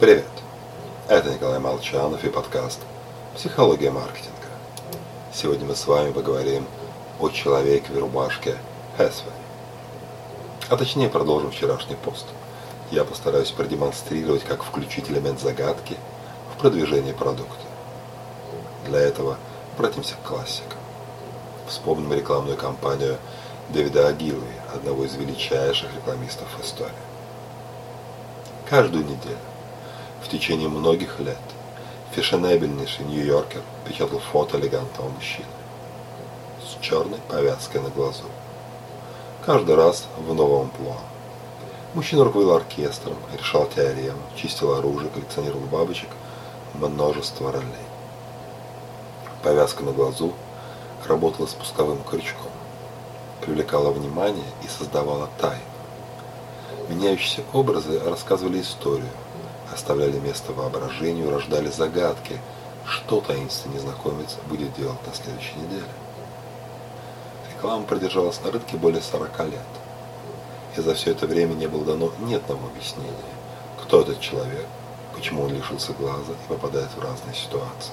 [0.00, 0.28] Привет!
[1.08, 2.78] Это Николай Молчанов и подкаст
[3.34, 4.46] «Психология маркетинга».
[5.34, 6.68] Сегодня мы с вами поговорим
[7.18, 8.54] о человеке в рубашке
[8.96, 9.32] Хэсвей.
[10.68, 12.26] А точнее продолжим вчерашний пост.
[12.92, 15.96] Я постараюсь продемонстрировать, как включить элемент загадки
[16.54, 17.66] в продвижение продукта.
[18.86, 19.36] Для этого
[19.76, 20.78] обратимся к классикам.
[21.66, 23.18] Вспомним рекламную кампанию
[23.70, 26.92] Дэвида Агилви, одного из величайших рекламистов истории.
[28.70, 29.38] Каждую неделю
[30.28, 31.38] в течение многих лет
[32.14, 35.46] фешенебельнейший Нью-Йоркер печатал фото элегантного мужчины
[36.62, 38.24] с черной повязкой на глазу.
[39.46, 40.98] Каждый раз в новом амплуа.
[41.94, 46.10] Мужчина руководил оркестром, решал теорему, чистил оружие, коллекционировал бабочек,
[46.74, 47.88] множество ролей.
[49.42, 50.34] Повязка на глазу
[51.06, 52.52] работала спусковым крючком,
[53.40, 55.62] привлекала внимание и создавала тайну.
[56.90, 59.08] Меняющиеся образы рассказывали историю,
[59.72, 62.38] оставляли место воображению, рождали загадки,
[62.84, 65.88] что таинственный незнакомец будет делать на следующей неделе.
[67.54, 69.60] Реклама продержалась на рынке более 40 лет.
[70.76, 73.12] И за все это время не было дано ни одного объяснения,
[73.82, 74.66] кто этот человек,
[75.14, 77.92] почему он лишился глаза и попадает в разные ситуации.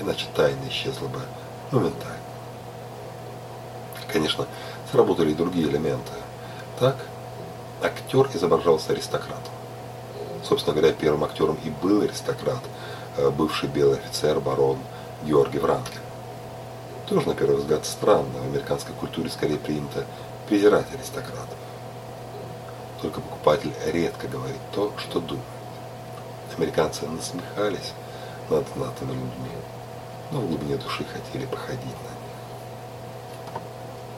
[0.00, 1.20] Иначе тайна исчезла бы
[1.70, 2.18] моментально.
[4.12, 4.46] Конечно,
[4.90, 6.12] сработали и другие элементы.
[6.78, 6.96] Так,
[7.82, 9.53] актер изображался аристократом.
[10.46, 12.62] Собственно говоря, первым актером и был аристократ,
[13.16, 14.78] э, бывший белый офицер, барон
[15.24, 16.00] Георгий Вранкель.
[17.08, 18.40] Тоже, на первый взгляд, странно.
[18.42, 20.04] В американской культуре скорее принято
[20.46, 21.56] презирать аристократов.
[23.00, 25.44] Только покупатель редко говорит то, что думает.
[26.56, 27.92] Американцы насмехались
[28.48, 29.50] над знатными людьми,
[30.30, 32.34] но в глубине души хотели походить на них.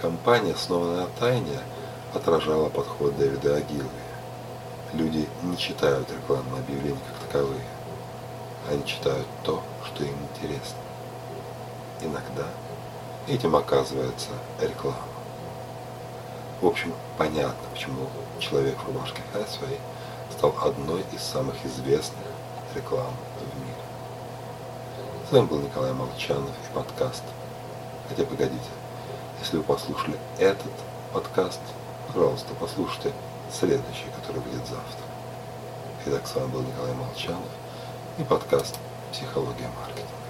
[0.00, 1.58] Компания, основанная на тайне,
[2.14, 3.88] отражала подход Дэвида Агилви.
[4.92, 7.64] Люди не читают рекламные объявления как таковые.
[8.70, 10.76] Они читают то, что им интересно.
[12.02, 12.46] Иногда
[13.26, 14.28] этим оказывается
[14.60, 14.98] реклама.
[16.60, 18.06] В общем, понятно, почему
[18.38, 19.78] человек в рубашке Хэсвей
[20.30, 22.26] стал одной из самых известных
[22.74, 23.74] реклам в мире.
[25.26, 27.22] С вами был Николай Молчанов и подкаст.
[28.10, 28.60] Хотя погодите,
[29.40, 30.72] если вы послушали этот
[31.14, 31.60] подкаст,
[32.12, 33.12] пожалуйста, послушайте
[33.50, 35.04] следующий, который будет завтра.
[36.06, 37.48] Итак, с вами был Николай Молчанов
[38.18, 38.78] и подкаст
[39.12, 40.21] «Психология маркетинга».